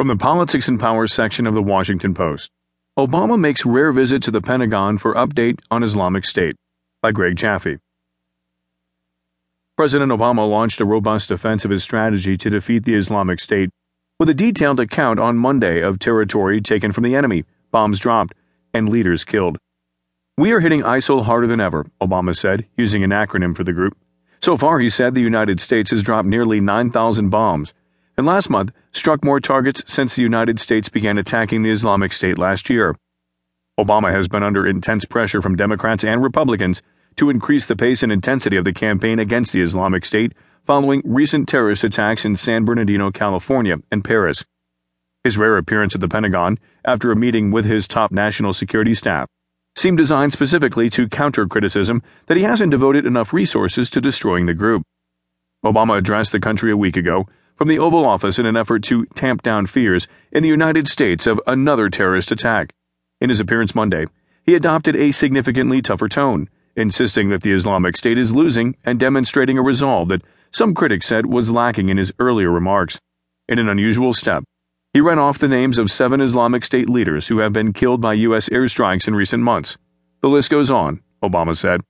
[0.00, 2.50] From the Politics and Power section of the Washington Post
[2.98, 6.56] Obama makes rare visit to the Pentagon for update on Islamic State
[7.02, 7.76] by Greg Jaffe.
[9.76, 13.68] President Obama launched a robust defense of his strategy to defeat the Islamic State
[14.18, 18.32] with a detailed account on Monday of territory taken from the enemy, bombs dropped,
[18.72, 19.58] and leaders killed.
[20.38, 23.98] We are hitting ISIL harder than ever, Obama said, using an acronym for the group.
[24.40, 27.74] So far, he said, the United States has dropped nearly 9,000 bombs
[28.20, 32.36] and last month struck more targets since the United States began attacking the Islamic State
[32.36, 32.94] last year.
[33.78, 36.82] Obama has been under intense pressure from Democrats and Republicans
[37.16, 40.34] to increase the pace and intensity of the campaign against the Islamic State
[40.66, 44.44] following recent terrorist attacks in San Bernardino, California, and Paris.
[45.24, 49.28] His rare appearance at the Pentagon after a meeting with his top national security staff
[49.76, 54.52] seemed designed specifically to counter criticism that he hasn't devoted enough resources to destroying the
[54.52, 54.82] group.
[55.64, 57.26] Obama addressed the country a week ago
[57.60, 61.26] from the Oval Office in an effort to tamp down fears in the United States
[61.26, 62.72] of another terrorist attack.
[63.20, 64.06] In his appearance Monday,
[64.42, 69.58] he adopted a significantly tougher tone, insisting that the Islamic State is losing and demonstrating
[69.58, 72.98] a resolve that some critics said was lacking in his earlier remarks.
[73.46, 74.42] In an unusual step,
[74.94, 78.14] he ran off the names of seven Islamic State leaders who have been killed by
[78.14, 78.48] U.S.
[78.48, 79.76] airstrikes in recent months.
[80.22, 81.82] The list goes on, Obama said.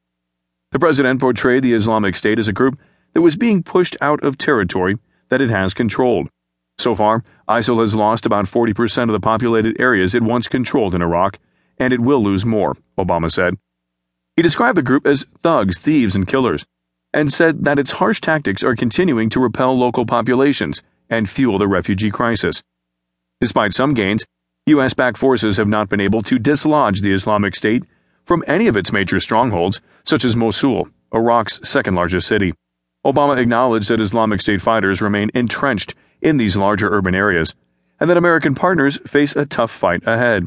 [0.73, 2.77] The president portrayed the Islamic State as a group
[3.12, 4.99] that was being pushed out of territory
[5.31, 6.28] that it has controlled.
[6.78, 11.03] So far, ISIL has lost about 40% of the populated areas it once controlled in
[11.03, 11.39] Iraq,
[11.78, 13.56] and it will lose more, Obama said.
[14.37, 16.64] He described the group as thugs, thieves, and killers,
[17.12, 21.69] and said that its harsh tactics are continuing to repel local populations and fuel the
[21.69, 22.62] refugee crisis.
[23.41, 24.25] Despite some gains,
[24.67, 24.94] U.S.
[24.94, 27.84] backed forces have not been able to dislodge the Islamic State
[28.25, 32.55] from any of its major strongholds, such as Mosul, Iraq's second largest city.
[33.05, 37.55] Obama acknowledged that Islamic State fighters remain entrenched in these larger urban areas
[37.98, 40.47] and that American partners face a tough fight ahead.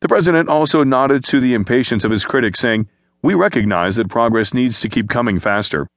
[0.00, 2.88] The president also nodded to the impatience of his critics, saying,
[3.22, 5.88] We recognize that progress needs to keep coming faster.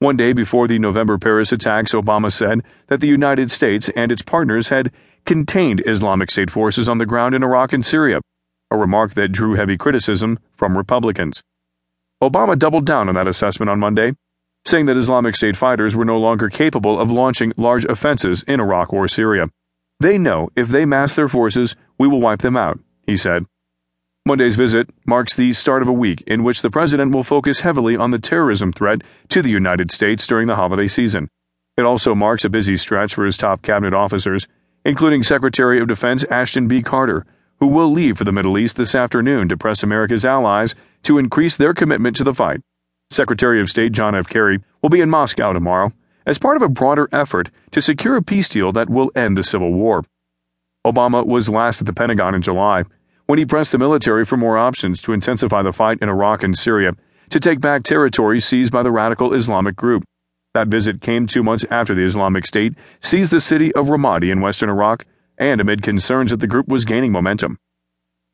[0.00, 4.22] One day before the November Paris attacks, Obama said that the United States and its
[4.22, 4.92] partners had
[5.24, 8.20] contained Islamic State forces on the ground in Iraq and Syria,
[8.70, 11.42] a remark that drew heavy criticism from Republicans.
[12.22, 14.12] Obama doubled down on that assessment on Monday
[14.68, 18.92] saying that Islamic State fighters were no longer capable of launching large offenses in Iraq
[18.92, 19.48] or Syria.
[20.00, 23.46] They know if they mass their forces, we will wipe them out, he said.
[24.26, 27.96] Monday's visit marks the start of a week in which the president will focus heavily
[27.96, 31.28] on the terrorism threat to the United States during the holiday season.
[31.78, 34.46] It also marks a busy stretch for his top cabinet officers,
[34.84, 36.82] including Secretary of Defense Ashton B.
[36.82, 37.24] Carter,
[37.58, 40.74] who will leave for the Middle East this afternoon to press America's allies
[41.04, 42.60] to increase their commitment to the fight.
[43.10, 44.28] Secretary of State John F.
[44.28, 45.92] Kerry will be in Moscow tomorrow
[46.26, 49.42] as part of a broader effort to secure a peace deal that will end the
[49.42, 50.04] Civil War.
[50.86, 52.84] Obama was last at the Pentagon in July
[53.26, 56.56] when he pressed the military for more options to intensify the fight in Iraq and
[56.56, 56.92] Syria
[57.30, 60.04] to take back territory seized by the radical Islamic group.
[60.54, 64.40] That visit came two months after the Islamic State seized the city of Ramadi in
[64.40, 65.06] western Iraq
[65.38, 67.58] and amid concerns that the group was gaining momentum.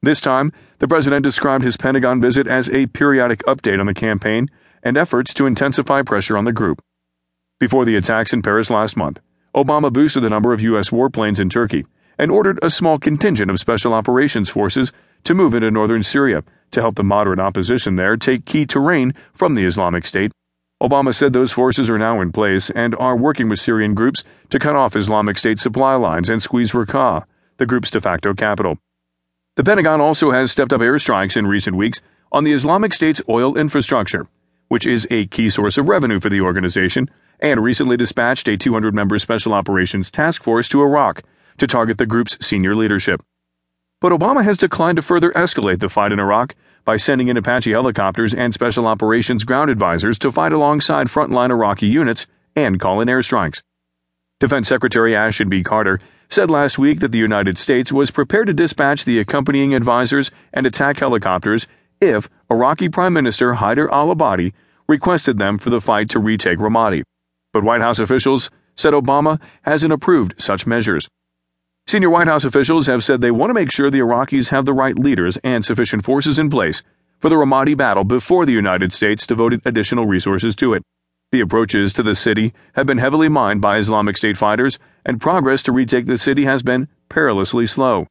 [0.02, 4.48] This time, the president described his Pentagon visit as a periodic update on the campaign
[4.84, 6.80] and efforts to intensify pressure on the group.
[7.58, 9.20] Before the attacks in Paris last month,
[9.54, 10.90] Obama boosted the number of U.S.
[10.90, 11.86] warplanes in Turkey
[12.18, 14.92] and ordered a small contingent of special operations forces
[15.24, 19.54] to move into northern Syria to help the moderate opposition there take key terrain from
[19.54, 20.32] the Islamic State.
[20.82, 24.58] Obama said those forces are now in place and are working with Syrian groups to
[24.58, 27.24] cut off Islamic State supply lines and squeeze Raqqa,
[27.56, 28.78] the group's de facto capital.
[29.56, 32.00] The Pentagon also has stepped up airstrikes in recent weeks
[32.32, 34.26] on the Islamic State's oil infrastructure
[34.68, 37.10] which is a key source of revenue for the organization,
[37.40, 41.22] and recently dispatched a 200 member Special Operations Task Force to Iraq
[41.58, 43.22] to target the group's senior leadership.
[44.00, 46.54] But Obama has declined to further escalate the fight in Iraq
[46.84, 51.86] by sending in Apache helicopters and Special Operations ground advisors to fight alongside frontline Iraqi
[51.86, 53.62] units and call in airstrikes.
[54.40, 55.62] Defense Secretary Ashton B.
[55.62, 60.30] Carter said last week that the United States was prepared to dispatch the accompanying advisors
[60.52, 61.66] and attack helicopters
[62.00, 64.52] if Iraqi Prime Minister Haider al Abadi
[64.88, 67.02] requested them for the fight to retake Ramadi.
[67.52, 71.08] But White House officials said Obama hasn't approved such measures.
[71.86, 74.72] Senior White House officials have said they want to make sure the Iraqis have the
[74.72, 76.82] right leaders and sufficient forces in place
[77.20, 80.82] for the Ramadi battle before the United States devoted additional resources to it.
[81.30, 85.62] The approaches to the city have been heavily mined by Islamic State fighters, and progress
[85.64, 88.06] to retake the city has been perilously slow.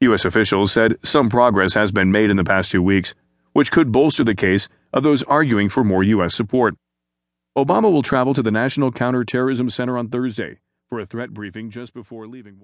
[0.00, 0.24] U.S.
[0.24, 3.14] officials said some progress has been made in the past two weeks,
[3.58, 6.32] which could bolster the case of those arguing for more U.S.
[6.32, 6.76] support.
[7.56, 10.58] Obama will travel to the National Counterterrorism Center on Thursday
[10.88, 12.56] for a threat briefing just before leaving.